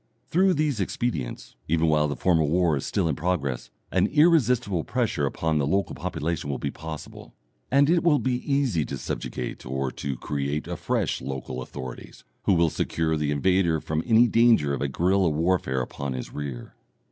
Through 0.31 0.55
these 0.55 0.79
expedients, 0.79 1.55
even 1.67 1.85
while 1.85 2.07
the 2.07 2.15
formal 2.15 2.49
war 2.49 2.75
is 2.75 2.87
still 2.87 3.07
in 3.07 3.15
progress, 3.15 3.69
an 3.91 4.07
irresistible 4.07 4.83
pressure 4.83 5.27
upon 5.27 5.61
a 5.61 5.63
local 5.65 5.93
population 5.93 6.49
will 6.49 6.57
be 6.57 6.71
possible, 6.71 7.35
and 7.69 7.87
it 7.87 8.01
will 8.03 8.17
be 8.17 8.51
easy 8.51 8.83
to 8.85 8.97
subjugate 8.97 9.63
or 9.63 9.91
to 9.91 10.17
create 10.17 10.65
afresh 10.67 11.21
local 11.21 11.61
authorities, 11.61 12.23
who 12.45 12.53
will 12.55 12.71
secure 12.71 13.15
the 13.15 13.29
invader 13.29 13.79
from 13.79 14.01
any 14.07 14.27
danger 14.27 14.73
of 14.73 14.81
a 14.81 14.87
guerilla 14.87 15.29
warfare 15.29 15.81
upon 15.81 16.13
his 16.13 16.33
rear. 16.33 16.73